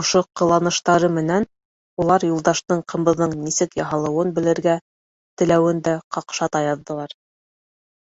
Ошо 0.00 0.20
ҡыланыштары 0.40 1.08
менән 1.18 1.46
улар 2.04 2.26
Юлдаштың 2.28 2.84
ҡымыҙҙың 2.94 3.34
нисек 3.48 3.78
яһалыуын 3.82 4.36
белергә 4.42 4.78
теләүен 5.40 5.84
дә 5.90 5.98
ҡаҡшата 6.18 6.66
яҙҙылар. 6.70 7.20